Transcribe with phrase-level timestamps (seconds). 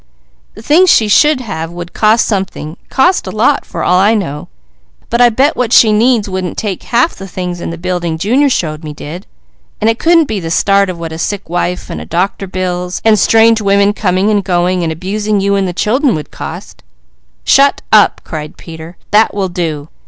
[0.55, 4.47] The things she should have would cost something, cost a lot for all I know,
[5.11, 8.49] but I bet what she needs wouldn't take half the things in the building Junior
[8.49, 9.27] showed me did;
[9.79, 13.19] and it couldn't be the start of what a sick wife, and doctor bills, and
[13.19, 16.81] strange women coming and going, and abusing you and the children would cost"
[17.43, 18.97] "Shut up!" cried Peter.
[19.11, 19.89] "That will do!